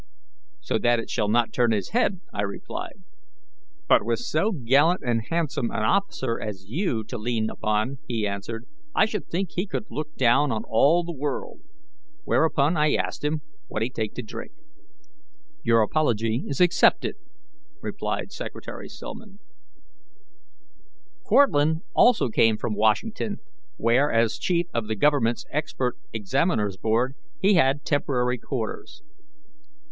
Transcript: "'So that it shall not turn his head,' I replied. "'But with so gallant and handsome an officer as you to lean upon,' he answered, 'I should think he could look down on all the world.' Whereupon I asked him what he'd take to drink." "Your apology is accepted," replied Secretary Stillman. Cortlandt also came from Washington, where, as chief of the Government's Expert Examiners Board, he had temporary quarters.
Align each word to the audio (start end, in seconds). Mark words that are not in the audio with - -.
"'So 0.61 0.79
that 0.79 0.97
it 0.99 1.11
shall 1.11 1.27
not 1.27 1.53
turn 1.53 1.71
his 1.71 1.89
head,' 1.89 2.21
I 2.33 2.41
replied. 2.41 3.03
"'But 3.87 4.03
with 4.03 4.17
so 4.17 4.51
gallant 4.51 5.01
and 5.05 5.21
handsome 5.29 5.65
an 5.69 5.83
officer 5.83 6.39
as 6.41 6.65
you 6.65 7.03
to 7.03 7.19
lean 7.19 7.51
upon,' 7.51 7.99
he 8.07 8.25
answered, 8.25 8.65
'I 8.95 9.05
should 9.05 9.27
think 9.27 9.51
he 9.51 9.67
could 9.67 9.85
look 9.91 10.15
down 10.15 10.51
on 10.51 10.63
all 10.63 11.03
the 11.03 11.11
world.' 11.13 11.61
Whereupon 12.23 12.77
I 12.77 12.95
asked 12.95 13.23
him 13.23 13.41
what 13.67 13.83
he'd 13.83 13.93
take 13.93 14.15
to 14.15 14.23
drink." 14.23 14.53
"Your 15.61 15.83
apology 15.83 16.45
is 16.47 16.59
accepted," 16.59 17.13
replied 17.79 18.31
Secretary 18.31 18.89
Stillman. 18.89 19.37
Cortlandt 21.23 21.83
also 21.93 22.29
came 22.29 22.57
from 22.57 22.73
Washington, 22.73 23.37
where, 23.77 24.11
as 24.11 24.39
chief 24.39 24.65
of 24.73 24.87
the 24.87 24.95
Government's 24.95 25.45
Expert 25.51 25.95
Examiners 26.11 26.75
Board, 26.75 27.13
he 27.39 27.53
had 27.53 27.85
temporary 27.85 28.39
quarters. 28.39 29.03